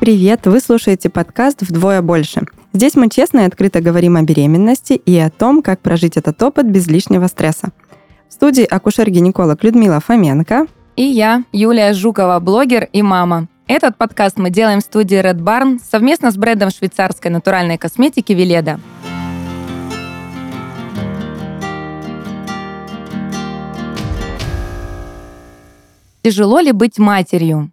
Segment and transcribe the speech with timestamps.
[0.00, 0.46] Привет!
[0.46, 2.46] Вы слушаете подкаст «Вдвое больше».
[2.72, 6.64] Здесь мы честно и открыто говорим о беременности и о том, как прожить этот опыт
[6.64, 7.68] без лишнего стресса.
[8.26, 10.68] В студии акушер-гинеколог Людмила Фоменко.
[10.96, 13.48] И я, Юлия Жукова, блогер и мама.
[13.66, 18.80] Этот подкаст мы делаем в студии Red Barn совместно с брендом швейцарской натуральной косметики Веледа.
[26.22, 27.70] Тяжело ли быть матерью?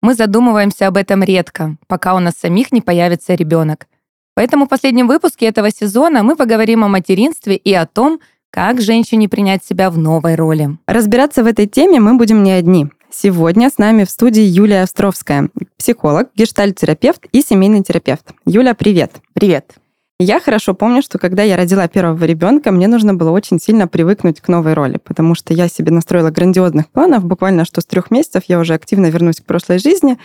[0.00, 3.86] Мы задумываемся об этом редко, пока у нас самих не появится ребенок.
[4.34, 9.28] Поэтому в последнем выпуске этого сезона мы поговорим о материнстве и о том, как женщине
[9.28, 10.78] принять себя в новой роли.
[10.86, 12.86] Разбираться в этой теме мы будем не одни.
[13.10, 18.32] Сегодня с нами в студии Юлия Островская, психолог, гештальт-терапевт и семейный терапевт.
[18.44, 19.14] Юля, привет.
[19.32, 19.74] Привет.
[20.20, 24.40] Я хорошо помню, что когда я родила первого ребенка, мне нужно было очень сильно привыкнуть
[24.40, 28.42] к новой роли, потому что я себе настроила грандиозных планов, буквально что с трех месяцев
[28.48, 30.18] я уже активно вернусь к прошлой жизни.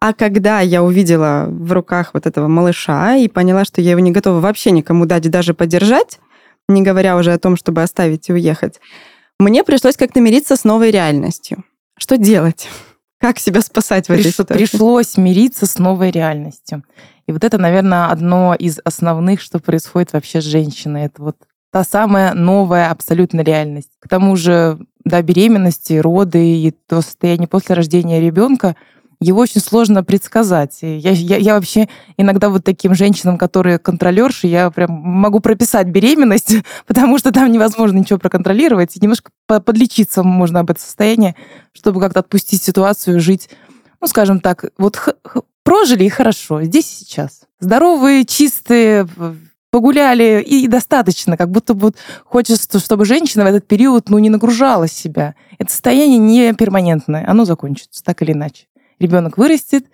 [0.00, 4.10] А когда я увидела в руках вот этого малыша и поняла, что я его не
[4.10, 6.18] готова вообще никому дать, даже поддержать,
[6.68, 8.80] не говоря уже о том, чтобы оставить и уехать,
[9.38, 11.62] мне пришлось как-то мириться с новой реальностью.
[11.96, 12.68] Что делать?
[13.22, 14.54] Как себя спасать в этой Приш, ситуации?
[14.54, 16.82] Пришлось мириться с новой реальностью.
[17.28, 21.04] И вот это, наверное, одно из основных, что происходит вообще с женщиной.
[21.04, 21.36] Это вот
[21.70, 23.90] та самая новая абсолютно реальность.
[24.00, 28.74] К тому же, да, беременности, роды и то состояние после рождения ребенка,
[29.22, 30.78] его очень сложно предсказать.
[30.82, 36.56] Я, я, я вообще иногда вот таким женщинам, которые контролерши, я прям могу прописать беременность,
[36.86, 38.96] потому что там невозможно ничего проконтролировать.
[38.96, 41.36] Немножко подлечиться можно об этом состоянии,
[41.72, 43.48] чтобы как-то отпустить ситуацию, жить,
[44.00, 44.98] ну, скажем так, вот
[45.62, 47.42] прожили и хорошо, здесь и сейчас.
[47.60, 49.06] Здоровые, чистые,
[49.72, 51.92] погуляли и достаточно, как будто бы
[52.24, 55.34] хочется, чтобы женщина в этот период ну, не нагружала себя.
[55.58, 58.66] Это состояние не перманентное, оно закончится так или иначе.
[58.98, 59.86] Ребенок вырастет,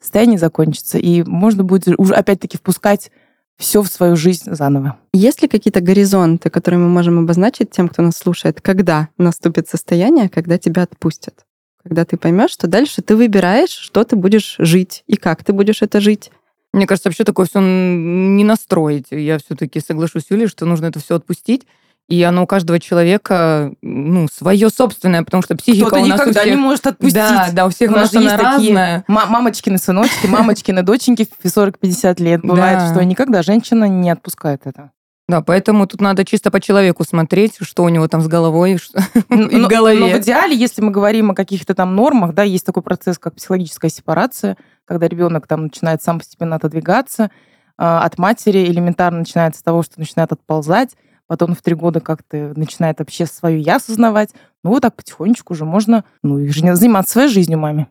[0.00, 3.10] состояние закончится, и можно будет уже опять-таки впускать
[3.56, 4.98] все в свою жизнь заново.
[5.12, 10.28] Есть ли какие-то горизонты, которые мы можем обозначить тем, кто нас слушает, когда наступит состояние,
[10.28, 11.44] когда тебя отпустят?
[11.88, 15.80] когда ты поймешь, что дальше ты выбираешь, что ты будешь жить и как ты будешь
[15.80, 16.30] это жить.
[16.72, 19.06] Мне кажется, вообще такое все не настроить.
[19.10, 21.66] Я все-таки соглашусь с Юлей, что нужно это все отпустить.
[22.08, 26.40] И оно у каждого человека, ну, свое собственное, потому что психика Кто-то у нас никогда
[26.40, 26.54] у всех...
[26.54, 27.14] не может отпустить.
[27.14, 29.04] Да, да, у всех у нас она есть такие разная.
[29.08, 32.40] мамочкины сыночки, мамочкины доченьки в 40-50 лет.
[32.42, 32.92] Бывает, Да.
[32.94, 34.90] что никогда женщина не отпускает это.
[35.28, 39.00] Да, поэтому тут надо чисто по человеку смотреть, что у него там с головой что-
[39.28, 40.00] и в голове.
[40.00, 43.34] но в идеале, если мы говорим о каких-то там нормах, да, есть такой процесс, как
[43.34, 47.30] психологическая сепарация, когда ребенок там начинает сам постепенно отодвигаться
[47.76, 50.92] а, от матери, элементарно начинается с того, что начинает отползать,
[51.28, 54.30] потом в три года как-то начинает вообще свое я осознавать.
[54.64, 57.86] Ну, вот так потихонечку уже можно, ну, и заниматься своей жизнью маме.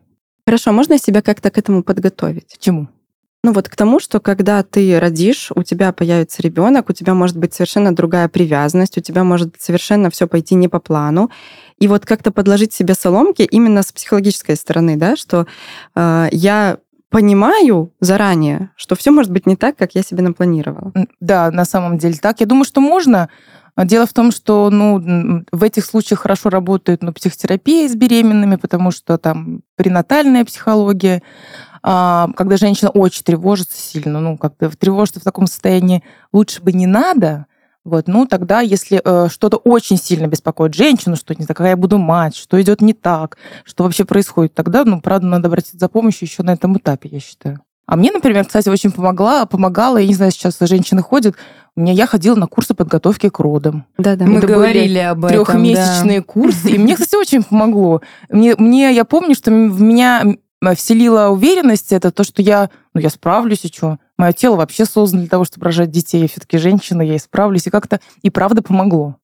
[0.46, 2.54] Хорошо, можно себя как-то к этому подготовить?
[2.54, 2.88] К чему?
[3.44, 7.36] Ну вот к тому, что когда ты родишь, у тебя появится ребенок, у тебя может
[7.36, 11.30] быть совершенно другая привязанность, у тебя может совершенно все пойти не по плану.
[11.78, 15.46] И вот как-то подложить себе соломки именно с психологической стороны, да, что
[15.94, 16.78] э, я
[17.10, 20.92] понимаю заранее, что все может быть не так, как я себе напланировала.
[21.20, 22.40] Да, на самом деле так.
[22.40, 23.28] Я думаю, что можно.
[23.76, 28.90] Дело в том, что ну, в этих случаях хорошо работает ну, психотерапия с беременными, потому
[28.90, 31.22] что там пренатальная психология,
[31.82, 36.02] а, когда женщина очень тревожится сильно, ну, как-то тревожится в таком состоянии,
[36.32, 37.46] лучше бы не надо,
[37.88, 41.76] вот, ну, тогда, если э, что-то очень сильно беспокоит женщину, что не знаю, какая я
[41.76, 45.88] буду мать, что идет не так, что вообще происходит, тогда, ну, правда, надо обратиться за
[45.88, 47.60] помощью еще на этом этапе, я считаю.
[47.86, 51.36] А мне, например, кстати, очень помогла, помогала, я не знаю, сейчас женщины ходят,
[51.74, 53.86] у меня я ходила на курсы подготовки к родам.
[53.96, 54.26] Да-да.
[54.26, 55.44] Мы Это были говорили об этом.
[55.44, 56.72] Трехмесячные курсы.
[56.72, 58.02] И мне, кстати, очень помогло.
[58.28, 60.24] Мне, мне, я помню, что в меня
[60.74, 63.98] вселила уверенность это то, что я, ну, я справлюсь, и что?
[64.18, 66.20] Мое тело вообще создано для того, чтобы рожать детей.
[66.20, 67.66] Я все-таки женщина, я исправлюсь.
[67.68, 69.16] И как-то и правда помогло.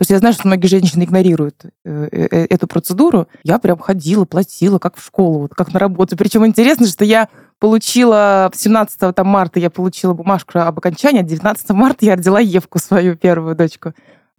[0.00, 3.28] То есть я знаю, что многие женщины игнорируют э, э, эту процедуру.
[3.44, 6.16] Я прям ходила, платила, как в школу, вот как на работу.
[6.16, 7.28] Причем интересно, что я
[7.58, 12.78] получила 17 там, марта я получила бумажку об окончании, а 19 марта я родила Евку,
[12.78, 13.92] свою первую дочку.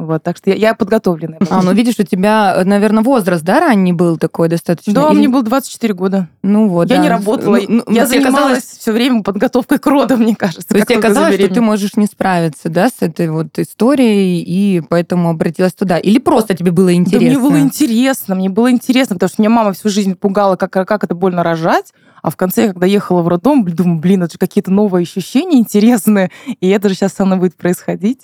[0.05, 1.37] Вот, так что я, я подготовленная.
[1.39, 1.59] была.
[1.59, 4.93] А, ну видишь, у тебя, наверное, возраст, да, ранний был такой достаточно?
[4.93, 6.27] Да, Или- мне было 24 года.
[6.41, 7.03] Ну вот, я да.
[7.03, 7.57] не работала.
[7.67, 8.33] Ну, ну, я тебе занималась
[8.63, 10.67] казалось- все время подготовкой к родам, мне кажется.
[10.67, 14.81] То есть тебе казалось, что ты можешь не справиться, да, с этой вот историей, и
[14.81, 15.97] поэтому обратилась туда?
[15.97, 17.27] Или просто тебе было Да интересно?
[17.29, 21.03] мне было интересно, мне было интересно, потому что меня мама всю жизнь пугала, как, как
[21.03, 21.93] это больно рожать.
[22.23, 26.29] А в конце, когда ехала в роддом, думаю, блин, это же какие-то новые ощущения интересные,
[26.59, 28.19] и это же сейчас со мной будет происходить.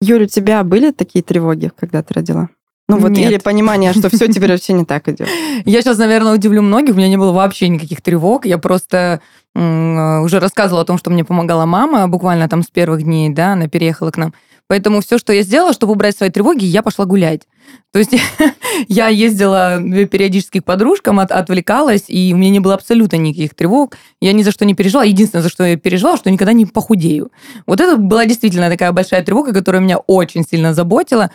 [0.00, 2.48] Юля, у тебя были такие тревоги, когда ты родила?
[2.88, 3.30] Ну вот, Нет.
[3.30, 5.28] или понимание, что все теперь вообще не так идет.
[5.64, 6.94] Я сейчас, наверное, удивлю многих.
[6.94, 8.46] У меня не было вообще никаких тревог.
[8.46, 9.20] Я просто
[9.54, 13.68] уже рассказывала о том, что мне помогала мама буквально там с первых дней, да, она
[13.68, 14.32] переехала к нам.
[14.70, 17.48] Поэтому все, что я сделала, чтобы убрать свои тревоги, я пошла гулять.
[17.90, 18.14] То есть
[18.86, 23.96] я ездила периодически к подружкам, от, отвлекалась, и у меня не было абсолютно никаких тревог.
[24.20, 25.04] Я ни за что не переживала.
[25.04, 27.32] Единственное, за что я переживала, что никогда не похудею.
[27.66, 31.32] Вот это была действительно такая большая тревога, которая меня очень сильно заботила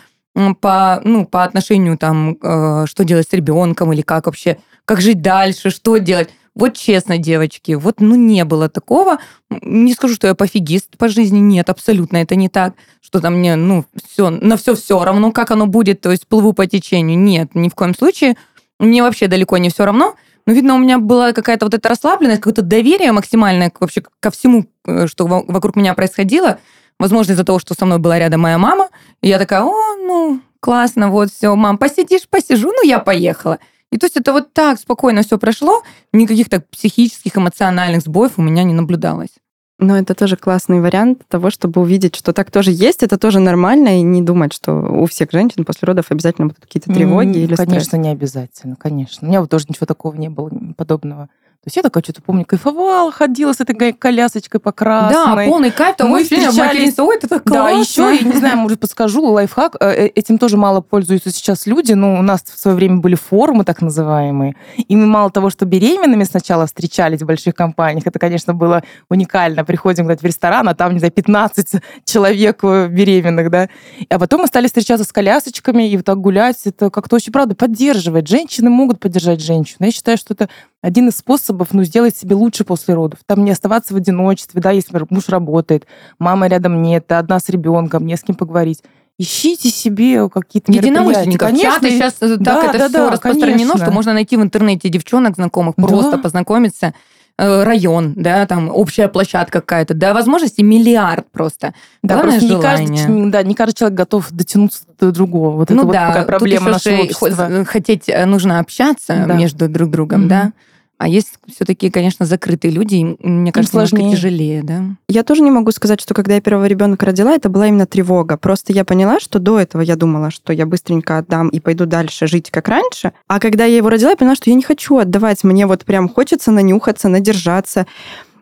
[0.58, 4.56] по, ну, по отношению там, э, что делать с ребенком или как вообще,
[4.86, 6.30] как жить дальше, что делать.
[6.56, 9.18] Вот честно, девочки, вот ну не было такого.
[9.50, 12.72] Не скажу, что я пофигист по жизни, нет, абсолютно это не так,
[13.02, 16.54] что там мне, ну, все, на все все равно, как оно будет, то есть плыву
[16.54, 17.18] по течению.
[17.18, 18.36] Нет, ни в коем случае.
[18.78, 20.14] Мне вообще далеко не все равно.
[20.46, 24.64] Но, видно, у меня была какая-то вот эта расслабленность, какое-то доверие максимальное вообще ко всему,
[24.86, 26.58] э, что вокруг меня происходило.
[26.98, 28.88] Возможно, из-за того, что со мной была рядом моя мама.
[29.20, 33.58] И я такая, о, ну, классно, вот все, мам, посидишь, посижу, ну, я поехала.
[33.96, 35.82] И то есть это вот так спокойно все прошло,
[36.12, 39.30] никаких так психических, эмоциональных сбоев у меня не наблюдалось.
[39.78, 43.98] Но это тоже классный вариант того, чтобы увидеть, что так тоже есть, это тоже нормально,
[43.98, 47.80] и не думать, что у всех женщин после родов обязательно будут какие-то тревоги или Конечно,
[47.80, 48.02] стресс.
[48.02, 49.26] не обязательно, конечно.
[49.26, 51.30] У меня вот тоже ничего такого не было подобного.
[51.66, 55.44] То есть я такая что-то помню, кайфовала, ходила с этой колясочкой по красной.
[55.44, 56.96] Да, полный кайф, мы встречались.
[56.96, 59.74] Ой, это так Да, еще, я не знаю, может, подскажу, лайфхак.
[59.80, 61.92] Э, э, этим тоже мало пользуются сейчас люди.
[61.94, 64.54] Ну, у нас в свое время были форумы так называемые.
[64.76, 69.64] И мы мало того, что беременными сначала встречались в больших компаниях, это, конечно, было уникально.
[69.64, 73.68] Приходим куда-то в ресторан, а там, не знаю, 15 человек э, беременных, да.
[74.08, 76.58] А потом мы стали встречаться с колясочками и вот так гулять.
[76.64, 78.28] Это как-то очень, правда, поддерживает.
[78.28, 79.86] Женщины могут поддержать женщину.
[79.86, 80.48] Я считаю, что это
[80.86, 83.18] один из способов ну, сделать себе лучше после родов.
[83.26, 85.84] Там не оставаться в одиночестве, да, если муж работает,
[86.20, 88.84] мама рядом нет, ты одна с ребенком, не с кем поговорить.
[89.18, 91.38] Ищите себе какие-то мероприятия.
[91.38, 93.78] Конечно, Чаты сейчас да, так это да, все да, распространено, конечно.
[93.78, 96.18] что можно найти в интернете девчонок знакомых, просто да.
[96.18, 96.94] познакомиться
[97.36, 101.74] э, район, да, там общая площадка какая-то, да, возможности миллиард просто.
[102.04, 105.56] Да, Главное просто не каждый, да, не каждый человек готов дотянуться до другого.
[105.56, 107.64] Вот ну это да, вот такая проблема тут еще нашего общества.
[107.64, 109.34] Хотеть э, нужно общаться да.
[109.34, 110.28] между друг другом, mm-hmm.
[110.28, 110.52] да.
[110.98, 114.82] А есть все-таки, конечно, закрытые люди, и мне кажется, Им немножко тяжелее, да?
[115.08, 118.38] Я тоже не могу сказать, что когда я первого ребенка родила, это была именно тревога.
[118.38, 122.26] Просто я поняла, что до этого я думала, что я быстренько отдам и пойду дальше
[122.26, 123.12] жить как раньше.
[123.28, 125.44] А когда я его родила, я поняла, что я не хочу отдавать.
[125.44, 127.86] Мне вот прям хочется нанюхаться, надержаться.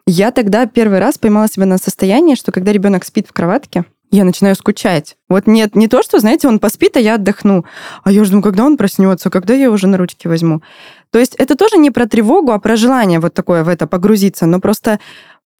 [0.06, 3.84] Я тогда первый раз поймала себя на состоянии, что когда ребенок спит в кроватке,
[4.14, 5.16] я начинаю скучать.
[5.28, 7.64] Вот нет, не то, что, знаете, он поспит, а я отдохну.
[8.04, 10.62] А я думаю, когда он проснется, когда я уже на ручки возьму.
[11.10, 14.46] То есть это тоже не про тревогу, а про желание вот такое в это погрузиться.
[14.46, 15.00] Но просто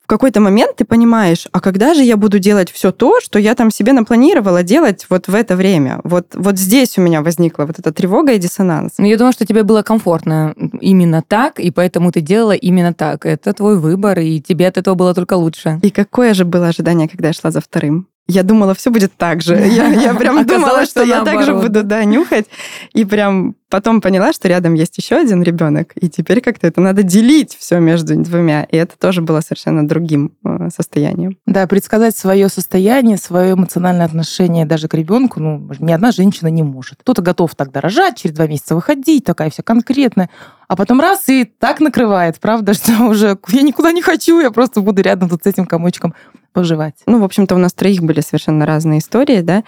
[0.05, 3.55] в какой-то момент ты понимаешь, а когда же я буду делать все то, что я
[3.55, 6.01] там себе напланировала делать вот в это время?
[6.05, 8.93] Вот, вот здесь у меня возникла вот эта тревога и диссонанс.
[8.99, 13.25] Ну, я думаю, что тебе было комфортно именно так, и поэтому ты делала именно так.
[13.25, 15.81] Это твой выбор, и тебе от этого было только лучше.
[15.83, 18.07] И какое же было ожидание, когда я шла за вторым?
[18.27, 19.55] Я думала, все будет так же.
[19.55, 22.47] Я, я прям думала, что, что я так же буду, да, нюхать.
[22.95, 27.03] И прям потом поняла, что рядом есть еще один ребенок, и теперь как-то это надо
[27.03, 28.65] делить все между двумя.
[28.65, 31.37] И это тоже было совершенно другим э, состоянием.
[31.45, 36.63] Да, предсказать свое состояние, свое эмоциональное отношение даже к ребенку, ну, ни одна женщина не
[36.63, 37.01] может.
[37.01, 40.31] Кто-то готов тогда рожать, через два месяца выходить, такая вся конкретная.
[40.67, 44.81] А потом раз и так накрывает, правда, что уже я никуда не хочу, я просто
[44.81, 46.15] буду рядом тут с этим комочком
[46.55, 46.95] поживать.
[47.07, 49.65] Ну, в общем-то, у нас троих были совершенно разные истории, да.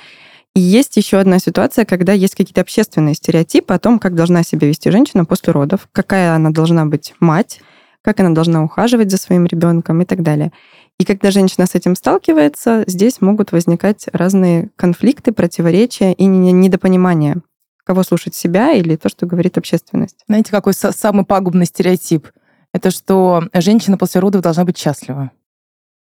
[0.54, 4.66] И есть еще одна ситуация, когда есть какие-то общественные стереотипы о том, как должна себя
[4.66, 7.60] вести женщина после родов, какая она должна быть мать,
[8.00, 10.52] как она должна ухаживать за своим ребенком и так далее.
[10.98, 17.42] И когда женщина с этим сталкивается, здесь могут возникать разные конфликты, противоречия и недопонимания,
[17.84, 20.24] кого слушать себя или то, что говорит общественность.
[20.26, 22.28] Знаете, какой самый пагубный стереотип?
[22.72, 25.32] Это что женщина после родов должна быть счастлива.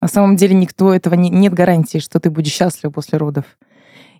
[0.01, 3.45] На самом деле никто этого не, нет гарантии, что ты будешь счастлив после родов.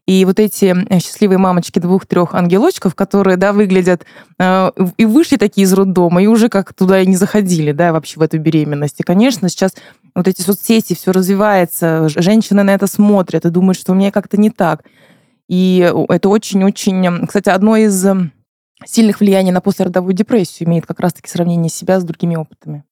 [0.07, 4.07] И вот эти э, счастливые мамочки двух-трех ангелочков, которые, да, выглядят
[4.39, 8.21] э, и вышли такие из роддома, и уже как туда и не заходили, да, вообще
[8.21, 9.01] в эту беременность.
[9.01, 9.75] И, конечно, сейчас
[10.15, 14.37] вот эти соцсети, все развивается, женщины на это смотрят и думают, что у меня как-то
[14.37, 14.85] не так.
[15.49, 17.27] И это очень-очень...
[17.27, 18.07] Кстати, одно из
[18.85, 22.85] сильных влияний на послеродовую депрессию имеет как раз-таки сравнение себя с другими опытами.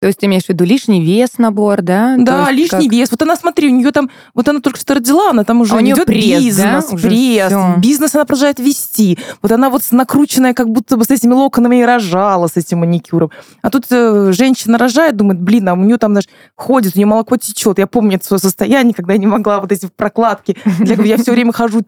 [0.00, 2.14] То есть ты имеешь в виду лишний вес набор, да?
[2.18, 2.92] Да, лишний как...
[2.92, 3.10] вес.
[3.10, 5.78] Вот она, смотри, у нее там, вот она только что родила, она там уже а
[5.78, 6.96] у нее идет пресс, бизнес, да?
[6.96, 9.18] пресс, Уже бизнес она продолжает вести.
[9.42, 13.32] Вот она вот накрученная, как будто бы с этими локонами и рожала, с этим маникюром.
[13.60, 17.06] А тут э, женщина рожает, думает, блин, а у нее там, знаешь, ходит, у нее
[17.06, 17.78] молоко течет.
[17.78, 20.56] Я помню это свое состояние, когда я не могла вот эти прокладки.
[20.78, 21.82] Я все время хожу,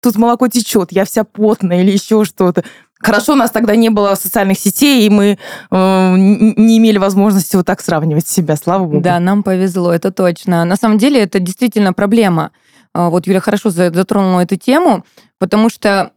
[0.00, 2.62] тут молоко течет, я вся потная или еще что-то
[3.04, 5.38] Хорошо, у нас тогда не было социальных сетей, и мы
[5.70, 9.00] э, не имели возможности вот так сравнивать себя, слава богу.
[9.02, 10.64] Да, нам повезло, это точно.
[10.64, 12.50] На самом деле это действительно проблема.
[12.94, 15.04] А, вот Юля хорошо затронула эту тему,
[15.38, 16.12] потому что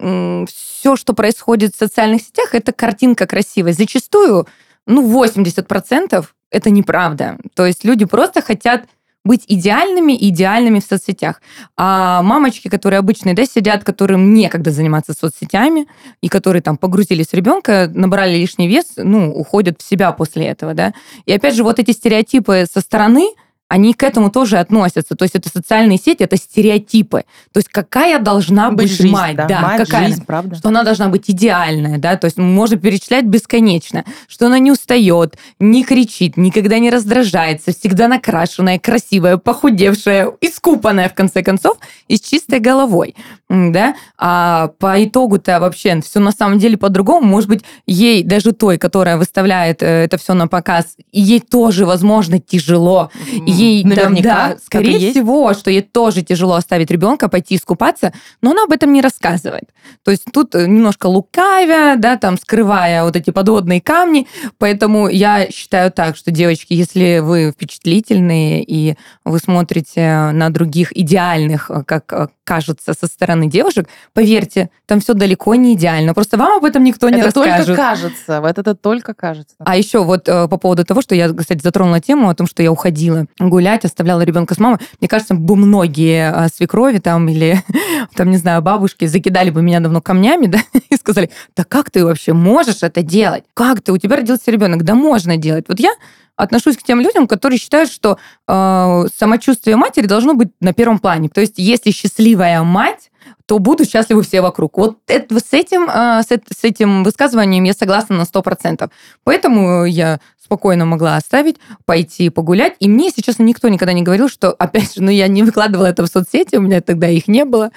[0.50, 3.74] все, что происходит в социальных сетях, это картинка красивая.
[3.74, 4.48] Зачастую,
[4.86, 7.38] ну, 80% это неправда.
[7.54, 8.86] То есть люди просто хотят
[9.28, 11.42] быть идеальными и идеальными в соцсетях.
[11.76, 15.88] А мамочки, которые обычные, да, сидят, которым некогда заниматься соцсетями,
[16.22, 20.74] и которые там погрузились в ребенка, набрали лишний вес, ну, уходят в себя после этого,
[20.74, 20.94] да.
[21.26, 23.28] И опять же, вот эти стереотипы со стороны,
[23.70, 25.16] они к этому тоже относятся.
[25.16, 27.26] То есть это социальные сети, это стереотипы.
[27.52, 30.56] То есть какая должна быть, быть жизнь, мать, да, да мать, какая, жизнь, правда.
[30.56, 35.38] что она должна быть идеальная, да, то есть можно перечислять бесконечно, что она не устает,
[35.60, 42.22] не кричит, никогда не раздражается, всегда накрашенная, красивая, похудевшая, искупанная в конце концов и с
[42.22, 43.16] чистой головой,
[43.50, 43.96] да.
[44.18, 47.26] А по итогу-то вообще все на самом деле по-другому.
[47.28, 52.40] Может быть, ей даже той, которая выставляет э, это все на показ, ей тоже, возможно,
[52.40, 53.10] тяжело.
[53.46, 58.14] И ей наверняка, да, да, скорее всего, что ей тоже тяжело оставить ребенка, пойти искупаться,
[58.42, 59.70] но она об этом не рассказывает.
[60.04, 64.28] То есть тут э, немножко лукавя, да, там скрывая вот эти подводные камни.
[64.58, 68.96] Поэтому я считаю так, что, девочки, если вы впечатлительные и
[69.26, 75.14] вы смотрите на других идеальных, э, как э, кажется со стороны девушек, поверьте, там все
[75.14, 76.14] далеко не идеально.
[76.14, 77.52] Просто вам об этом никто не это расскажет.
[77.52, 78.42] Это только кажется.
[78.42, 79.56] Вот это только кажется.
[79.60, 82.72] А еще вот по поводу того, что я, кстати, затронула тему о том, что я
[82.72, 84.80] уходила гулять, оставляла ребенка с мамой.
[85.00, 87.62] Мне кажется, бы многие а, свекрови там или,
[88.16, 92.06] там, не знаю, бабушки закидали бы меня давно камнями, да, и сказали, да как ты
[92.06, 93.44] вообще можешь это делать?
[93.54, 93.92] Как ты?
[93.92, 95.66] У тебя родился ребенок, да можно делать.
[95.68, 95.92] Вот я
[96.38, 98.18] отношусь к тем людям, которые считают, что
[98.48, 101.28] э, самочувствие матери должно быть на первом плане.
[101.30, 103.12] То есть, если счастливая мать,
[103.46, 104.78] то будут счастливы все вокруг.
[104.78, 108.90] Вот это, с, этим, э, с, этим высказыванием я согласна на 100%.
[109.24, 112.76] Поэтому я спокойно могла оставить, пойти погулять.
[112.80, 115.88] И мне, если честно, никто никогда не говорил, что, опять же, ну, я не выкладывала
[115.88, 117.72] это в соцсети, у меня тогда их не было.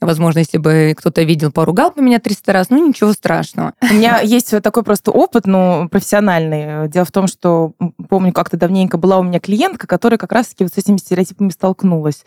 [0.00, 3.74] Возможно, если бы кто-то видел, поругал бы меня 300 раз, ну ничего страшного.
[3.80, 6.88] У меня есть такой просто опыт, ну, профессиональный.
[6.88, 7.72] Дело в том, что
[8.08, 12.24] помню, как-то давненько была у меня клиентка, которая как раз-таки вот с этими стереотипами столкнулась.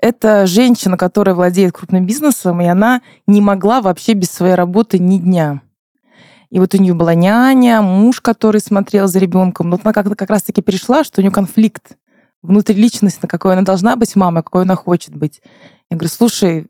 [0.00, 5.18] Это женщина, которая владеет крупным бизнесом, и она не могла вообще без своей работы ни
[5.18, 5.60] дня.
[6.50, 9.68] И вот у нее была няня, муж, который смотрел за ребенком.
[9.68, 11.96] Но вот она как-то как раз-таки перешла, что у нее конфликт
[12.42, 15.42] внутриличностный, какой она должна быть мамой, какой она хочет быть.
[15.90, 16.68] Я говорю, слушай,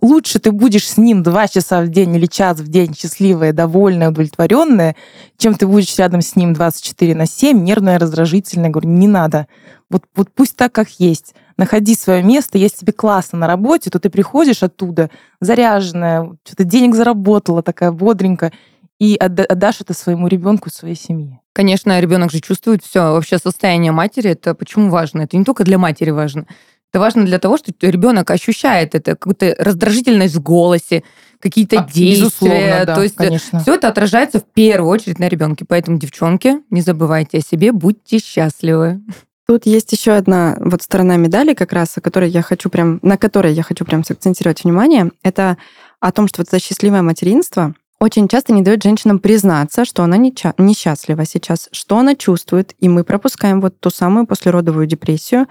[0.00, 4.10] лучше ты будешь с ним два часа в день или час в день счастливая, довольная,
[4.10, 4.96] удовлетворенная,
[5.38, 8.70] чем ты будешь рядом с ним 24 на 7, нервная, раздражительная.
[8.70, 9.46] Говорю, не надо.
[9.90, 11.34] Вот, вот пусть так, как есть.
[11.56, 12.58] Находи свое место.
[12.58, 15.10] Если тебе классно на работе, то ты приходишь оттуда
[15.40, 18.52] заряженная, что-то денег заработала, такая бодренькая,
[18.98, 21.40] и отдашь это своему ребенку, своей семье.
[21.52, 23.12] Конечно, ребенок же чувствует все.
[23.12, 25.22] Вообще состояние матери это почему важно?
[25.22, 26.46] Это не только для матери важно.
[26.94, 31.02] Это важно для того, что ребенок ощущает это, какую-то раздражительность в голосе,
[31.40, 32.84] какие-то а, действия.
[32.86, 33.58] Да, То есть конечно.
[33.58, 35.64] все это отражается в первую очередь на ребенке.
[35.66, 39.00] Поэтому, девчонки, не забывайте о себе, будьте счастливы.
[39.44, 43.16] Тут есть еще одна вот сторона медали, как раз, о которой я хочу прям, на
[43.16, 45.10] которой я хочу прям сакцентировать внимание.
[45.24, 45.58] Это
[45.98, 50.16] о том, что вот это счастливое материнство, очень часто не дает женщинам признаться, что она
[50.16, 55.48] несчастлива сейчас, что она чувствует, и мы пропускаем вот ту самую послеродовую депрессию,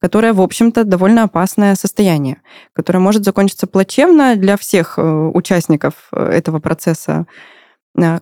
[0.00, 6.22] которая, в общем-то, довольно опасное состояние, которое может закончиться плачевно для всех э, участников э,
[6.24, 7.26] этого процесса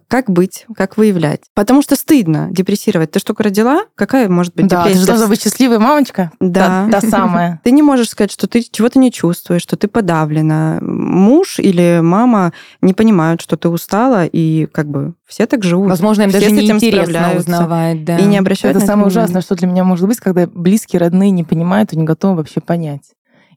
[0.08, 1.42] как быть, как выявлять.
[1.54, 3.10] Потому что стыдно депрессировать.
[3.10, 3.84] Ты что, родила?
[3.94, 4.94] Какая может быть да, депрессия?
[4.94, 6.30] ты же должна быть счастливая мамочка.
[6.40, 6.88] Да.
[6.90, 7.60] Та, та самая.
[7.64, 10.78] Ты не можешь сказать, что ты чего-то не чувствуешь, что ты подавлена.
[10.80, 15.88] Муж или мама не понимают, что ты устала, и как бы все так живут.
[15.88, 18.04] Возможно, им все даже не интересно узнавать.
[18.04, 18.18] Да.
[18.18, 21.44] И не обращают Это самое ужасное, что для меня может быть, когда близкие, родные не
[21.44, 23.12] понимают и не готовы вообще понять.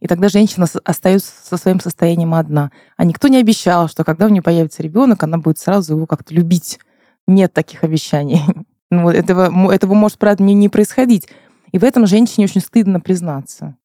[0.06, 2.70] И тогда женщина остается со своим состоянием одна.
[2.96, 6.32] А никто не обещал, что когда у нее появится ребенок, она будет сразу его как-то
[6.32, 6.78] любить.
[7.26, 8.40] Нет таких обещаний.
[8.92, 11.28] Ну, этого, этого может, правда, не, не происходить.
[11.72, 13.76] И в этом женщине очень стыдно признаться.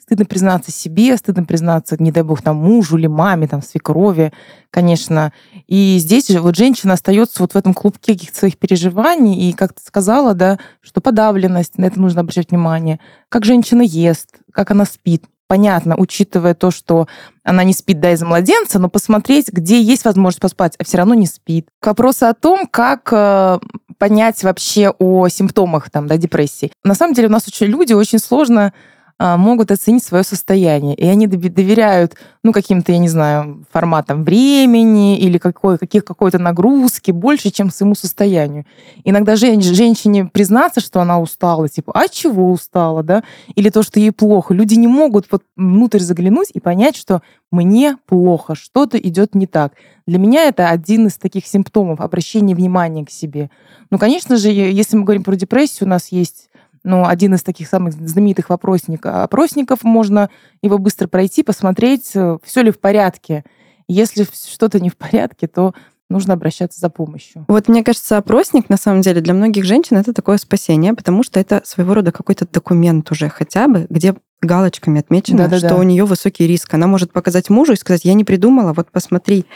[0.00, 4.32] Стыдно признаться себе, стыдно признаться, не дай бог, там, мужу или маме, там, свекрови,
[4.70, 5.34] конечно.
[5.66, 9.74] И здесь же вот женщина остается вот в этом клубке каких-то своих переживаний, и, как
[9.74, 12.98] ты сказала, да, что подавленность, на это нужно обращать внимание,
[13.28, 17.06] как женщина ест, как она спит понятно, учитывая то, что
[17.42, 21.14] она не спит, да, из-за младенца, но посмотреть, где есть возможность поспать, а все равно
[21.14, 21.68] не спит.
[21.80, 23.58] К вопросу о том, как э,
[23.98, 26.72] понять вообще о симптомах там, да, депрессии.
[26.82, 28.72] На самом деле у нас очень люди очень сложно
[29.18, 30.94] могут оценить свое состояние.
[30.96, 37.10] И они доверяют, ну, каким-то, я не знаю, форматам времени или какой, каких, какой-то нагрузки
[37.10, 38.66] больше, чем своему состоянию.
[39.04, 43.22] Иногда жен, женщине признаться, что она устала, типа, а чего устала, да?
[43.54, 44.52] Или то, что ей плохо.
[44.52, 49.74] Люди не могут вот внутрь заглянуть и понять, что мне плохо, что-то идет не так.
[50.06, 53.48] Для меня это один из таких симптомов обращения внимания к себе.
[53.90, 56.50] Ну, конечно же, если мы говорим про депрессию, у нас есть
[56.84, 60.28] ну, один из таких самых знаменитых вопросник, опросников, можно
[60.62, 63.42] его быстро пройти, посмотреть, э, все ли в порядке.
[63.88, 65.74] Если что-то не в порядке, то
[66.10, 67.46] нужно обращаться за помощью.
[67.48, 71.40] Вот мне кажется, опросник, на самом деле, для многих женщин это такое спасение, потому что
[71.40, 75.66] это своего рода какой-то документ уже хотя бы, где галочками отмечено, да -да -да.
[75.66, 76.74] что у нее высокий риск.
[76.74, 79.46] Она может показать мужу и сказать, я не придумала, вот посмотри,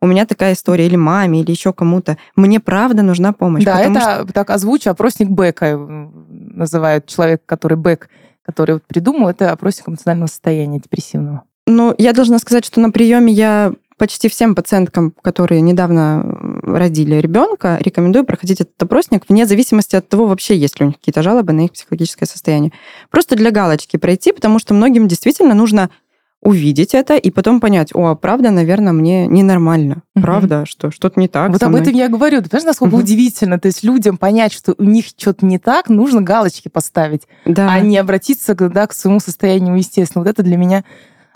[0.00, 2.16] у меня такая история, или маме, или еще кому-то.
[2.36, 3.64] Мне правда нужна помощь.
[3.64, 4.32] Да, это что...
[4.32, 6.08] так озвучу, опросник Бека э,
[6.56, 8.08] называют человек, который Бек,
[8.44, 11.42] который вот придумал, это опросник эмоционального состояния депрессивного.
[11.66, 16.22] Ну, я должна сказать, что на приеме я почти всем пациенткам, которые недавно
[16.62, 20.98] родили ребенка, рекомендую проходить этот опросник вне зависимости от того, вообще есть ли у них
[20.98, 22.72] какие-то жалобы на их психологическое состояние.
[23.10, 25.90] Просто для галочки пройти, потому что многим действительно нужно
[26.46, 30.02] увидеть это и потом понять, о, правда, наверное, мне ненормально.
[30.14, 30.22] Угу.
[30.22, 31.50] Правда, что что-то не так.
[31.50, 32.40] Вот об этом я говорю.
[32.40, 33.02] Ты понимаешь, насколько угу.
[33.02, 33.58] удивительно.
[33.58, 37.70] То есть людям понять, что у них что-то не так, нужно галочки поставить, да.
[37.70, 40.22] а не обратиться да, к своему состоянию естественно.
[40.22, 40.84] Вот это для меня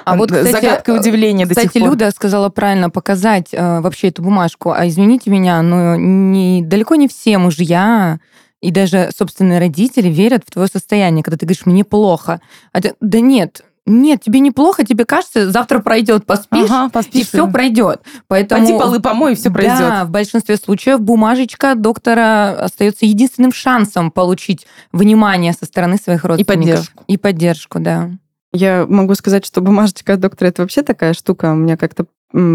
[0.05, 1.91] а вот, кстати, загадка и удивление кстати, до сих пор.
[1.91, 4.71] Люда сказала правильно показать э, вообще эту бумажку.
[4.71, 8.19] А извините меня, но не, далеко не все мужья
[8.61, 12.41] и даже собственные родители верят в твое состояние, когда ты говоришь, мне плохо.
[12.73, 17.25] А ты, да нет, нет, тебе неплохо, тебе кажется, завтра пройдет, поспишь, ага, поспишь и
[17.25, 18.03] все пройдет.
[18.29, 19.79] Поэтому Пойди полы помой, и все пройдет.
[19.79, 26.57] Да, в большинстве случаев бумажечка доктора остается единственным шансом получить внимание со стороны своих родственников.
[26.57, 27.05] И поддержку.
[27.07, 28.11] И поддержку, да.
[28.53, 31.53] Я могу сказать, что бумажечка от доктора это вообще такая штука.
[31.53, 32.07] У меня как-то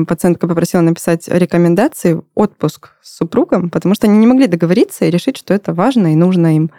[0.08, 5.38] пациентка попросила написать рекомендации отпуск с супругом, потому что они не могли договориться и решить,
[5.38, 6.72] что это важно и нужно им.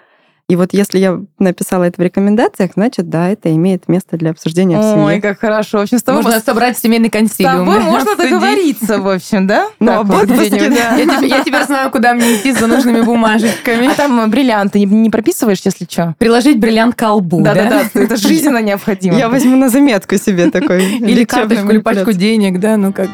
[0.49, 4.79] И вот если я написала это в рекомендациях, значит, да, это имеет место для обсуждения
[4.79, 5.05] в семье.
[5.05, 5.79] Ой, как хорошо.
[5.79, 7.53] В общем, с тобой можно собрать семейный консилиум.
[7.53, 9.67] С тобой можно договориться, в общем, да?
[9.81, 10.95] Ну, об отпуске, да.
[11.21, 13.89] Я теперь знаю, куда мне идти за нужными бумажечками.
[13.89, 16.15] А там бриллианты не прописываешь, если что?
[16.19, 17.53] Приложить бриллиант к колбу, да?
[17.53, 19.19] Да-да-да, это жизненно необходимо.
[19.19, 20.99] Я возьму на заметку себе такой.
[20.99, 23.09] Или карточку, или пачку денег, да, ну как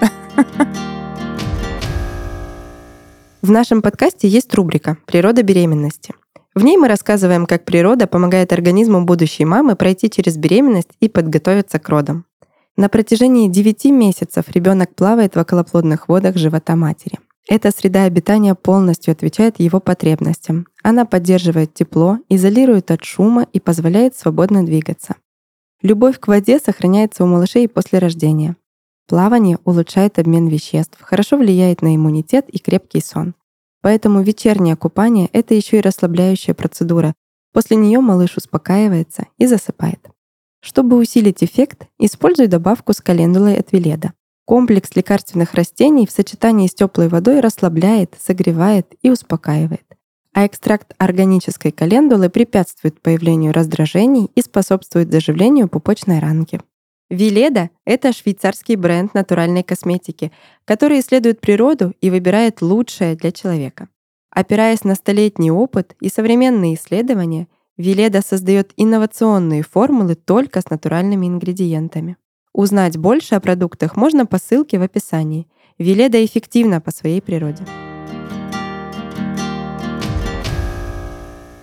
[3.40, 6.12] В нашем подкасте есть рубрика «Природа беременности».
[6.54, 11.78] В ней мы рассказываем, как природа помогает организму будущей мамы пройти через беременность и подготовиться
[11.78, 12.26] к родам.
[12.76, 17.18] На протяжении 9 месяцев ребенок плавает в околоплодных водах живота матери.
[17.48, 20.66] Эта среда обитания полностью отвечает его потребностям.
[20.82, 25.16] Она поддерживает тепло, изолирует от шума и позволяет свободно двигаться.
[25.82, 28.56] Любовь к воде сохраняется у малышей после рождения.
[29.08, 33.34] Плавание улучшает обмен веществ, хорошо влияет на иммунитет и крепкий сон.
[33.82, 37.14] Поэтому вечернее купание— это еще и расслабляющая процедура.
[37.52, 40.08] После нее малыш успокаивается и засыпает.
[40.60, 44.12] Чтобы усилить эффект, используй добавку с календулой от Веледа.
[44.44, 49.84] Комплекс лекарственных растений в сочетании с теплой водой расслабляет, согревает и успокаивает.
[50.32, 56.60] А экстракт органической календулы препятствует появлению раздражений и способствует заживлению пупочной ранки.
[57.12, 60.32] Виледа— это швейцарский бренд натуральной косметики,
[60.64, 63.90] который исследует природу и выбирает лучшее для человека.
[64.30, 72.16] Опираясь на столетний опыт и современные исследования, Виледа создает инновационные формулы только с натуральными ингредиентами.
[72.54, 75.46] Узнать больше о продуктах можно по ссылке в описании.
[75.78, 77.64] Виледа эффективна по своей природе.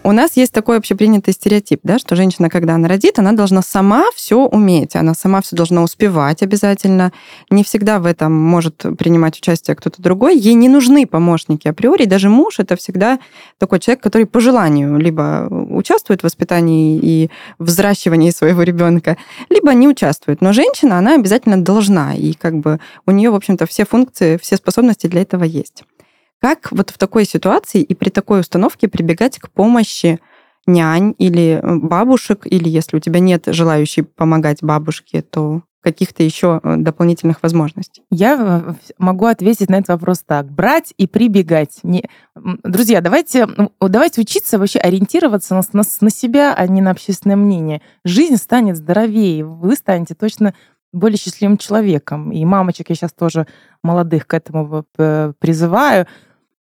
[0.09, 4.05] У нас есть такой общепринятый стереотип, да, что женщина, когда она родит, она должна сама
[4.15, 7.13] все уметь, она сама все должна успевать обязательно.
[7.51, 10.35] Не всегда в этом может принимать участие кто-то другой.
[10.35, 12.05] Ей не нужны помощники априори.
[12.05, 13.19] Даже муж это всегда
[13.59, 19.15] такой человек, который по желанию либо участвует в воспитании и взращивании своего ребенка,
[19.51, 20.41] либо не участвует.
[20.41, 24.55] Но женщина, она обязательно должна, и как бы у нее, в общем-то, все функции, все
[24.55, 25.83] способности для этого есть.
[26.41, 30.19] Как вот в такой ситуации и при такой установке прибегать к помощи
[30.65, 36.61] нянь или э, бабушек, или если у тебя нет желающей помогать бабушке, то каких-то еще
[36.63, 38.03] э, дополнительных возможностей?
[38.09, 40.49] Я э, могу ответить на этот вопрос так.
[40.49, 41.79] Брать и прибегать.
[41.83, 42.05] Не...
[42.35, 43.47] Друзья, давайте,
[43.81, 47.81] давайте учиться вообще ориентироваться на, на, на себя, а не на общественное мнение.
[48.05, 50.53] Жизнь станет здоровее, вы станете точно
[50.91, 52.31] более счастливым человеком.
[52.31, 53.45] И мамочек я сейчас тоже
[53.83, 56.07] молодых к этому призываю.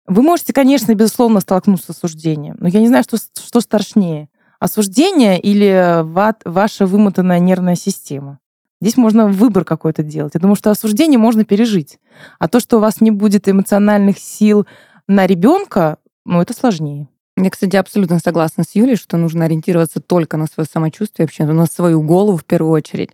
[0.09, 4.29] Вы можете, конечно, безусловно, столкнуться с осуждением, но я не знаю, что, что страшнее.
[4.59, 6.03] осуждение или
[6.49, 8.39] ваша вымотанная нервная система?
[8.81, 10.33] Здесь можно выбор какой-то делать.
[10.35, 11.99] Я думаю, что осуждение можно пережить.
[12.39, 14.67] А то, что у вас не будет эмоциональных сил
[15.09, 17.09] на ребенка, ну, это сложнее.
[17.37, 21.67] Я, кстати, абсолютно согласна с Юлей, что нужно ориентироваться только на свое самочувствие, вообще на
[21.67, 23.11] свою голову в первую очередь.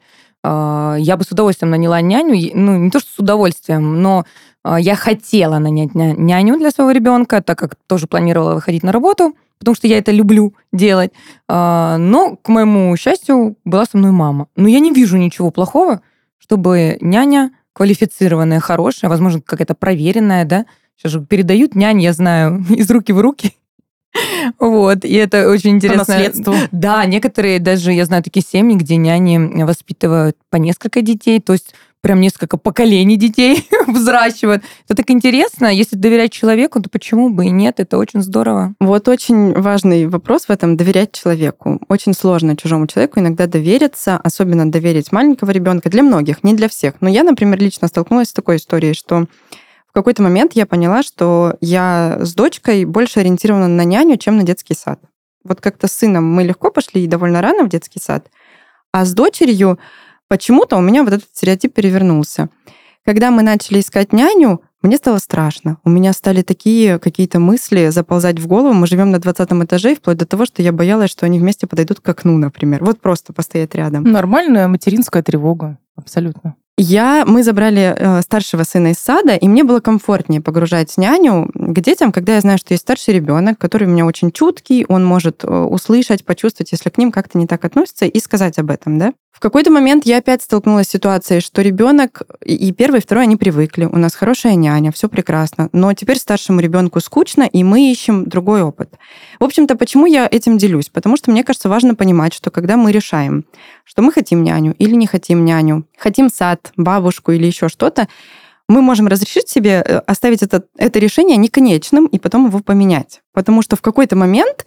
[0.46, 4.26] А, я бы с удовольствием наняла няню, ну, не то что с удовольствием, но
[4.62, 9.34] а, я хотела нанять няню для своего ребенка, так как тоже планировала выходить на работу
[9.60, 11.12] потому что я это люблю делать.
[11.48, 14.48] А, но, к моему счастью, была со мной мама.
[14.56, 16.02] Но я не вижу ничего плохого,
[16.36, 22.90] чтобы няня квалифицированная, хорошая, возможно, какая-то проверенная, да, сейчас же передают нянь, я знаю, из
[22.90, 23.56] руки в руки.
[24.58, 26.04] Вот, и это очень интересно.
[26.04, 26.54] По наследству.
[26.70, 31.74] Да, некоторые даже, я знаю, такие семьи, где няни воспитывают по несколько детей, то есть
[32.04, 34.62] прям несколько поколений детей взращивают.
[34.84, 35.74] Это так интересно.
[35.74, 37.80] Если доверять человеку, то почему бы и нет?
[37.80, 38.74] Это очень здорово.
[38.78, 41.80] Вот очень важный вопрос в этом доверять человеку.
[41.88, 45.88] Очень сложно чужому человеку иногда довериться, особенно доверить маленького ребенка.
[45.88, 46.94] Для многих, не для всех.
[47.00, 49.26] Но я, например, лично столкнулась с такой историей, что
[49.94, 54.74] какой-то момент я поняла, что я с дочкой больше ориентирована на няню, чем на детский
[54.74, 55.00] сад.
[55.44, 58.28] Вот как-то с сыном мы легко пошли довольно рано в детский сад,
[58.92, 59.78] а с дочерью
[60.28, 62.48] почему-то у меня вот этот стереотип перевернулся.
[63.04, 65.78] Когда мы начали искать няню, мне стало страшно.
[65.84, 68.74] У меня стали такие какие-то мысли заползать в голову.
[68.74, 72.00] Мы живем на 20 этаже, вплоть до того, что я боялась, что они вместе подойдут
[72.00, 72.84] к окну, например.
[72.84, 74.04] Вот просто постоять рядом.
[74.04, 76.56] Нормальная материнская тревога, абсолютно.
[76.76, 81.80] Я, мы забрали э, старшего сына из сада, и мне было комфортнее погружать няню к
[81.80, 85.44] детям, когда я знаю, что есть старший ребенок, который у меня очень чуткий, он может
[85.44, 89.12] э, услышать, почувствовать, если к ним как-то не так относятся, и сказать об этом, да.
[89.34, 93.36] В какой-то момент я опять столкнулась с ситуацией, что ребенок и первый, и второй они
[93.36, 98.26] привыкли, у нас хорошая няня, все прекрасно, но теперь старшему ребенку скучно, и мы ищем
[98.26, 98.94] другой опыт.
[99.40, 100.88] В общем-то, почему я этим делюсь?
[100.88, 103.44] Потому что мне кажется важно понимать, что когда мы решаем,
[103.82, 108.06] что мы хотим няню или не хотим няню, хотим сад, бабушку или еще что-то,
[108.68, 113.20] мы можем разрешить себе э, оставить это, это решение не конечным и потом его поменять.
[113.32, 114.64] Потому что в какой-то момент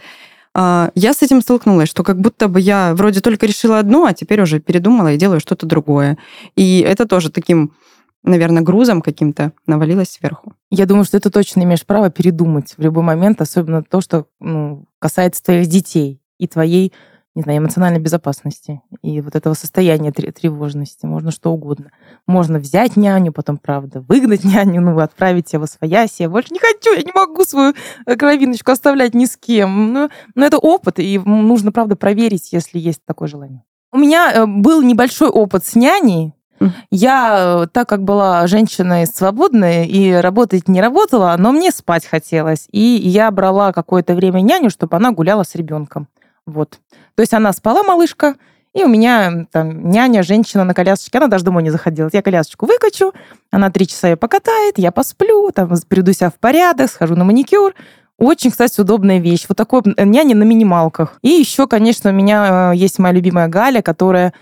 [0.58, 4.42] я с этим столкнулась, что как будто бы я вроде только решила одно, а теперь
[4.42, 6.18] уже передумала и делаю что-то другое.
[6.56, 7.74] И это тоже таким
[8.24, 10.54] наверное, грузом каким-то навалилось сверху.
[10.70, 14.86] Я думаю, что ты точно имеешь право передумать в любой момент, особенно то, что ну,
[15.00, 16.94] касается твоих детей и твоей
[17.38, 21.06] не знаю, эмоциональной безопасности и вот этого состояния тревожности.
[21.06, 21.92] Можно что угодно.
[22.26, 26.20] Можно взять няню, потом, правда, выгнать няню, ну, отправить его своясь.
[26.20, 27.76] Я больше не хочу, я не могу свою
[28.08, 29.94] э, кровиночку оставлять ни с кем.
[29.94, 33.64] Но, но это опыт, и нужно, правда, проверить, если есть такое желание.
[33.92, 36.34] У меня э, был небольшой опыт с няней,
[36.90, 42.68] я, э, так как была женщиной свободной и работать не работала, но мне спать хотелось.
[42.72, 46.08] И я брала какое-то время няню, чтобы она гуляла с ребенком.
[46.48, 46.80] Вот.
[47.16, 48.36] То есть она спала, малышка,
[48.74, 52.10] и у меня там няня, женщина на колясочке, она даже домой не заходила.
[52.12, 53.14] Я колясочку выкачу,
[53.52, 57.74] она три часа ее покатает, я посплю, там, приду себя в порядок, схожу на маникюр.
[58.18, 59.46] Очень, кстати, удобная вещь.
[59.48, 61.20] Вот такой няня на минималках.
[61.22, 64.34] И еще, конечно, у меня э, есть моя любимая Галя, которая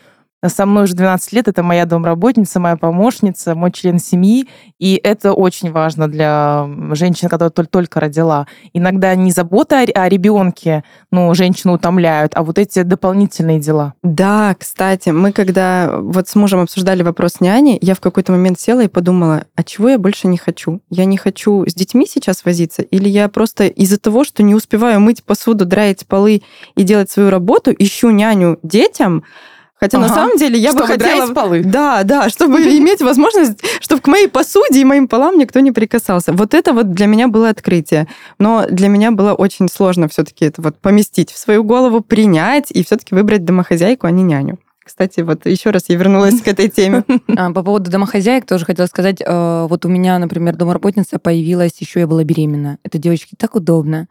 [0.46, 4.48] со мной уже 12 лет, это моя домработница, моя помощница, мой член семьи,
[4.80, 8.48] и это очень важно для женщины, которая только родила.
[8.74, 13.94] Иногда не забота о ребенке, ну, женщину утомляют, а вот эти дополнительные дела.
[14.04, 18.84] Да, кстати, мы когда вот с мужем обсуждали вопрос няни, я в какой-то момент села
[18.84, 20.82] и подумала, а чего я больше не хочу?
[20.90, 25.00] Я не хочу с детьми сейчас возиться, или я просто из-за того, что не успеваю
[25.00, 26.44] мыть посуду, драить полы
[26.76, 29.24] и делать свою работу, ищу няню детям,
[29.86, 30.08] Хотя ага.
[30.08, 31.32] на самом деле я чтобы бы хотела...
[31.32, 31.62] полы.
[31.64, 36.34] Да, да, чтобы иметь возможность, чтобы к моей посуде и моим полам никто не прикасался.
[36.34, 38.08] Вот это вот для меня было открытие.
[38.40, 42.84] Но для меня было очень сложно все-таки это вот поместить в свою голову, принять и
[42.84, 44.58] все-таки выбрать домохозяйку, а не няню.
[44.84, 47.04] Кстати, вот еще раз я вернулась к этой теме.
[47.38, 49.22] А, по поводу домохозяек тоже хотела сказать.
[49.24, 52.80] Э, вот у меня, например, домработница появилась, еще я была беременна.
[52.84, 54.08] Это девочки так удобно.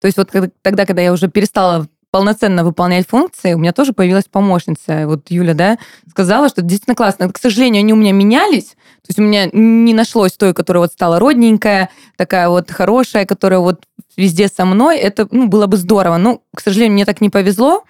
[0.00, 0.30] То есть вот
[0.62, 5.06] тогда, когда я уже перестала полноценно выполнять функции, у меня тоже появилась помощница.
[5.06, 7.30] Вот Юля, да, сказала, что действительно классно.
[7.30, 8.76] К сожалению, они у меня менялись.
[9.02, 13.60] То есть у меня не нашлось той, которая вот стала родненькая, такая вот хорошая, которая
[13.60, 13.84] вот
[14.16, 14.98] везде со мной.
[14.98, 16.16] Это ну, было бы здорово.
[16.16, 17.84] Ну, к сожалению, мне так не повезло.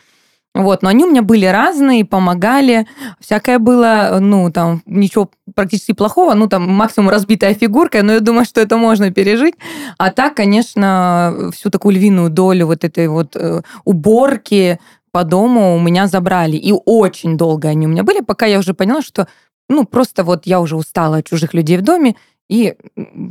[0.58, 2.88] Вот, но они у меня были разные, помогали,
[3.20, 8.44] всякое было, ну, там, ничего практически плохого, ну, там, максимум разбитая фигурка, но я думаю,
[8.44, 9.54] что это можно пережить.
[9.98, 14.80] А так, конечно, всю такую львиную долю вот этой вот э, уборки
[15.12, 16.56] по дому у меня забрали.
[16.56, 19.28] И очень долго они у меня были, пока я уже поняла, что,
[19.68, 22.16] ну, просто вот я уже устала от чужих людей в доме,
[22.48, 22.74] и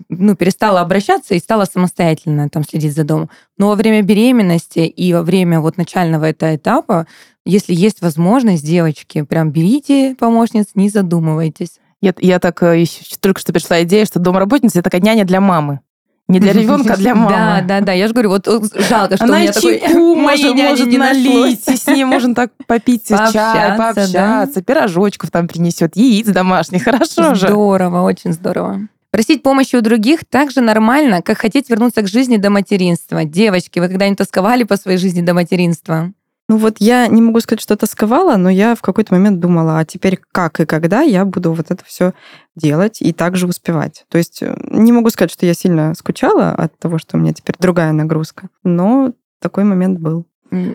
[0.09, 3.29] ну, перестала обращаться и стала самостоятельно там следить за домом.
[3.57, 7.07] Но во время беременности и во время вот начального этого этапа,
[7.45, 11.79] если есть возможность, девочки, прям берите помощниц, не задумывайтесь.
[11.99, 12.85] Я, я так э,
[13.19, 15.79] только что пришла идея, что домработница это такая няня для мамы.
[16.27, 17.31] Не для ребенка, а для мамы.
[17.31, 17.93] Да, да, да.
[17.93, 19.81] Я же говорю, вот жалко, что Она у меня такой
[20.15, 25.95] может, может не налить, и с ней можно так попить чай, пообщаться, пирожочков там принесет,
[25.95, 26.83] яиц домашних.
[26.83, 27.47] Хорошо же.
[27.47, 28.87] Здорово, очень здорово.
[29.17, 33.25] Просить помощи у других так же нормально, как хотеть вернуться к жизни до материнства.
[33.25, 36.13] Девочки, вы когда-нибудь тосковали по своей жизни до материнства?
[36.47, 39.85] Ну вот я не могу сказать, что тосковала, но я в какой-то момент думала, а
[39.85, 42.13] теперь как и когда я буду вот это все
[42.55, 44.05] делать и также успевать.
[44.09, 47.33] То есть э, не могу сказать, что я сильно скучала от того, что у меня
[47.33, 50.27] теперь другая нагрузка, но такой момент был.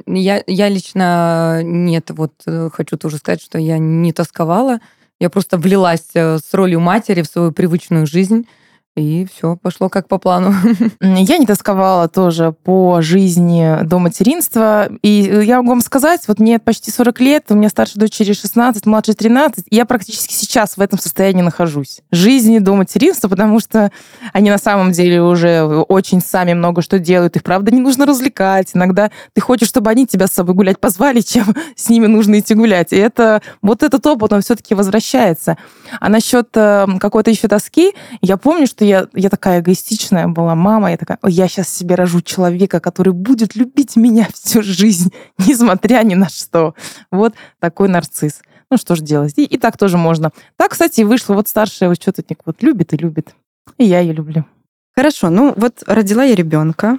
[0.07, 4.81] Я, я лично нет, вот э, хочу тоже сказать, что я не тосковала.
[5.23, 8.49] Я просто влилась э, с ролью матери в свою привычную жизнь
[8.95, 10.55] и все пошло как по плану.
[11.01, 14.91] Я не тосковала тоже по жизни до материнства.
[15.03, 18.35] И э, я могу вам сказать, вот мне почти 40 лет, у меня старшей дочери
[18.35, 22.01] 16, младшей 13, и я практически сейчас в этом состоянии нахожусь.
[22.11, 23.91] Жизни до материнства, потому что
[24.35, 27.37] они на самом деле уже очень сами много что делают.
[27.37, 28.73] Их, правда, не нужно развлекать.
[28.75, 32.55] Иногда ты хочешь, чтобы они тебя с собой гулять позвали, чем с ними нужно идти
[32.55, 32.93] гулять.
[32.93, 35.57] И это, вот этот опыт, он все-таки возвращается.
[35.99, 40.91] А насчет э, какой-то еще тоски, я помню, что я, я такая эгоистичная была мама,
[40.91, 46.15] я такая, я сейчас себе рожу человека, который будет любить меня всю жизнь, несмотря ни
[46.15, 46.75] на что.
[47.11, 48.43] Вот такой нарцисс.
[48.71, 49.35] Ну что ж делать?
[49.37, 50.33] И, и так тоже можно.
[50.57, 51.35] Так, кстати, вышло.
[51.35, 53.35] Вот старшая что-то вот любит и любит.
[53.79, 54.47] И я ее люблю.
[54.95, 56.99] Хорошо, ну вот родила я ребенка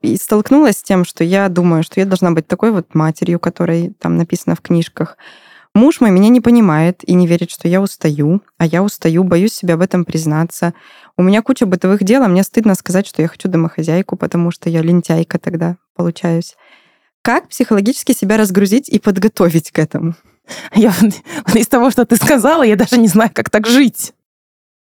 [0.00, 3.94] и столкнулась с тем, что я думаю, что я должна быть такой вот матерью, которой
[3.98, 5.18] там написано в книжках,
[5.76, 9.52] Муж мой меня не понимает и не верит, что я устаю, а я устаю, боюсь
[9.52, 10.72] себе об этом признаться.
[11.18, 14.70] У меня куча бытовых дел, а мне стыдно сказать, что я хочу домохозяйку, потому что
[14.70, 16.56] я лентяйка тогда получаюсь.
[17.20, 20.14] Как психологически себя разгрузить и подготовить к этому?
[20.74, 20.94] Я
[21.54, 24.14] из того, что ты сказала, я даже не знаю, как так жить.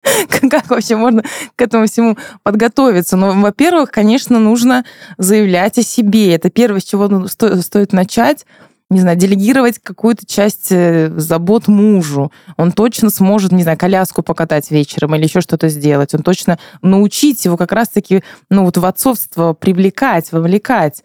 [0.51, 1.23] Как вообще можно
[1.55, 3.17] к этому всему подготовиться?
[3.17, 4.85] Ну, во-первых, конечно, нужно
[5.17, 6.35] заявлять о себе.
[6.35, 8.45] Это первое, с чего ну, стоит начать
[8.93, 12.31] не знаю, делегировать какую-то часть э, забот мужу.
[12.57, 16.15] Он точно сможет, не знаю, коляску покатать вечером или еще что-то сделать.
[16.15, 21.03] Он точно научить его как раз-таки, ну, вот в отцовство привлекать, вовлекать.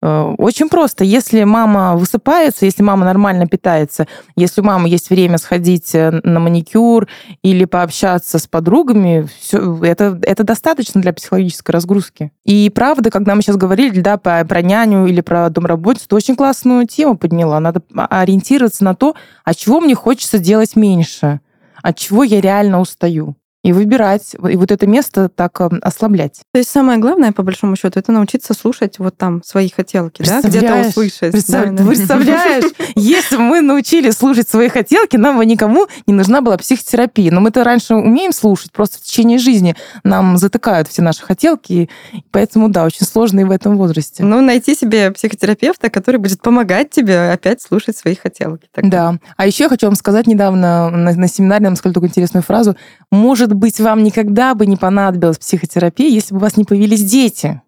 [0.00, 1.04] Э, очень просто.
[1.04, 4.06] Если мама высыпается, если мама нормально питается,
[4.36, 7.08] если у мамы есть время сходить э, на маникюр
[7.42, 12.32] или пообщаться с подругами, все, это, это достаточно для психологической разгрузки.
[12.44, 16.36] И правда, когда мы сейчас говорили да, про, про няню или про домработницу, ты очень
[16.36, 17.58] классную тему подняла.
[17.58, 21.40] Надо ориентироваться на то, от чего мне хочется делать меньше,
[21.82, 26.40] от чего я реально устаю и выбирать, и вот это место так эм, ослаблять.
[26.52, 30.40] То есть самое главное, по большому счету, это научиться слушать вот там свои хотелки, да,
[30.42, 31.32] где-то услышать.
[31.32, 31.74] Представ...
[31.74, 36.56] Да, Представляешь, если бы мы научились слушать свои хотелки, нам бы никому не нужна была
[36.56, 37.32] психотерапия.
[37.32, 41.90] Но мы-то раньше умеем слушать, просто в течение жизни нам затыкают все наши хотелки, и
[42.30, 44.22] поэтому, да, очень сложно и в этом возрасте.
[44.22, 48.68] Ну, найти себе психотерапевта, который будет помогать тебе опять слушать свои хотелки.
[48.72, 48.88] Так.
[48.88, 49.18] Да.
[49.36, 52.76] А еще я хочу вам сказать недавно на, на семинаре, нам сказали такую интересную фразу.
[53.10, 57.02] Может может быть, вам никогда бы не понадобилась психотерапия, если бы у вас не появились
[57.02, 57.62] дети.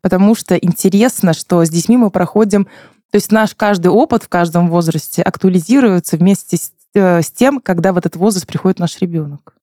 [0.00, 2.64] Потому что интересно, что с детьми мы проходим...
[3.10, 7.92] То есть наш каждый опыт в каждом возрасте актуализируется вместе с, э, с тем, когда
[7.92, 9.54] в этот возраст приходит наш ребенок.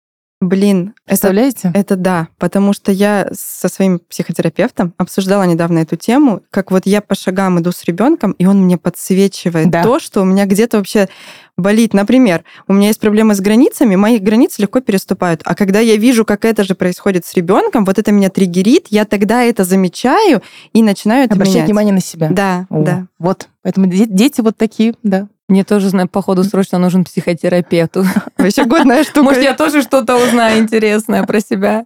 [0.41, 1.69] Блин, представляете?
[1.69, 6.87] Это, это да, потому что я со своим психотерапевтом обсуждала недавно эту тему, как вот
[6.87, 9.83] я по шагам иду с ребенком, и он мне подсвечивает да.
[9.83, 11.09] то, что у меня где-то вообще
[11.57, 11.93] болит.
[11.93, 15.41] Например, у меня есть проблемы с границами, мои границы легко переступают.
[15.45, 19.05] А когда я вижу, как это же происходит с ребенком, вот это меня триггерит, я
[19.05, 20.41] тогда это замечаю
[20.73, 21.67] и начинаю это Обращать менять.
[21.67, 22.29] внимание на себя.
[22.31, 23.05] Да, О, да.
[23.19, 23.47] Вот.
[23.61, 25.27] Поэтому дети вот такие, да.
[25.51, 27.97] Мне тоже, походу, срочно нужен психотерапевт.
[28.37, 29.23] Вообще годная штука.
[29.23, 31.85] Может, я тоже что-то узнаю интересное про себя.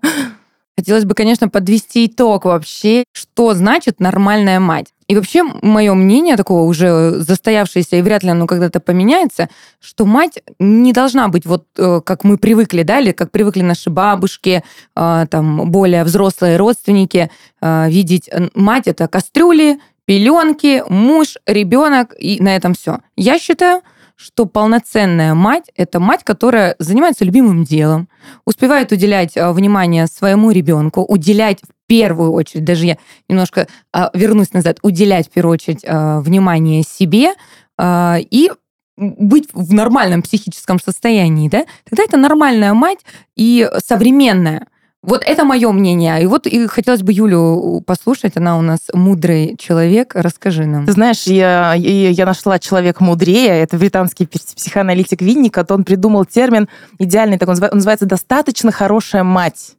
[0.78, 4.94] Хотелось бы, конечно, подвести итог вообще, что значит нормальная мать.
[5.08, 9.50] И вообще, мое мнение такое уже застоявшееся, и вряд ли оно когда-то поменяется,
[9.80, 13.90] что мать не должна быть вот э, как мы привыкли, да, или как привыкли наши
[13.90, 14.64] бабушки,
[14.96, 22.56] э, там, более взрослые родственники, э, видеть мать— это кастрюли, пеленки, муж, ребенок, и на
[22.56, 23.00] этом все.
[23.16, 23.82] Я считаю,
[24.16, 28.08] что полноценная мать– это мать, которая занимается любимым делом,
[28.46, 34.54] успевает уделять э, внимание своему ребенку, уделять в первую очередь, даже я немножко а, вернусь
[34.54, 37.34] назад, уделять в первую очередь э, внимание себе
[37.78, 38.50] и
[38.98, 43.00] быть в нормальном психическом состоянии, да, тогда это нормальная мать
[43.36, 44.68] и современная.
[45.08, 46.24] Вот это мое мнение.
[46.24, 48.38] И вот и хотелось бы Юлю послушать.
[48.38, 50.14] Она у нас мудрый человек.
[50.16, 50.86] Расскажи нам.
[50.86, 53.62] Ты знаешь, я, я нашла человек мудрее.
[53.62, 55.72] Это британский психоаналитик Винникот.
[55.72, 56.68] Он придумал термин
[57.00, 59.76] идеальный, так он называется «достаточно хорошая мать»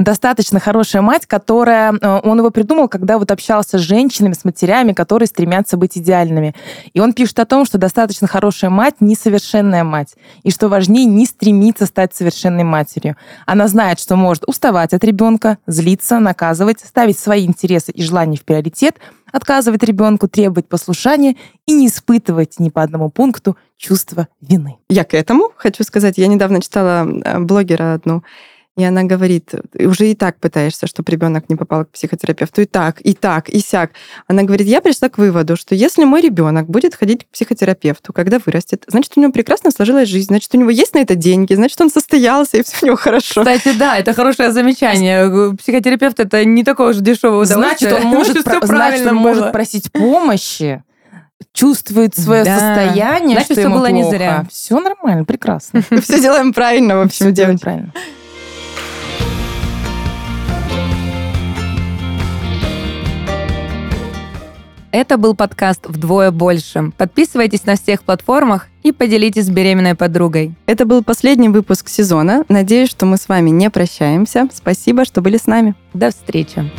[0.00, 1.94] достаточно хорошая мать, которая...
[2.00, 6.54] Э, он его придумал, когда вот общался с женщинами, с матерями, которые стремятся быть идеальными.
[6.92, 10.14] И он пишет о том, что достаточно хорошая мать— несовершенная мать.
[10.42, 13.16] И что важнее, не стремиться стать совершенной матерью.
[13.46, 18.44] Она знает, что может уставать от ребенка, злиться, наказывать, ставить свои интересы и желания в
[18.44, 18.96] приоритет,
[19.30, 21.36] отказывать ребенку, требовать послушания
[21.66, 24.78] и не испытывать ни по одному пункту чувство вины.
[24.88, 26.18] Я к этому хочу сказать.
[26.18, 28.22] Я недавно читала э, блогера одну,
[28.76, 33.00] и она говорит, уже и так пытаешься, чтобы ребенок не попал к психотерапевту, и так,
[33.00, 33.90] и так, и сяк.
[34.26, 38.38] Она говорит, я пришла к выводу, что если мой ребенок будет ходить к психотерапевту, когда
[38.44, 41.80] вырастет, значит, у него прекрасно сложилась жизнь, значит, у него есть на это деньги, значит,
[41.80, 43.42] он состоялся, и все у него хорошо.
[43.42, 45.56] Кстати, да, это хорошее замечание.
[45.56, 47.90] Психотерапевт это не такое уж дешевое удовольствие.
[47.90, 50.82] Значит, он может, про- значит, он может просить помощи
[51.52, 52.58] чувствует свое да.
[52.58, 53.94] состояние, Значит, что все ему было плохо.
[53.94, 54.46] не зря.
[54.50, 55.82] Все нормально, прекрасно.
[56.02, 57.92] Все делаем правильно, в общем, делаем правильно.
[64.92, 66.92] Это был подкаст «Вдвое больше».
[66.96, 70.54] Подписывайтесь на всех платформах и поделитесь с беременной подругой.
[70.66, 72.44] Это был последний выпуск сезона.
[72.48, 74.48] Надеюсь, что мы с вами не прощаемся.
[74.52, 75.74] Спасибо, что были с нами.
[75.94, 76.70] До встречи.